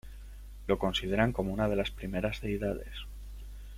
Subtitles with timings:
[0.65, 3.05] Lo consideran como una de las primeras deidades.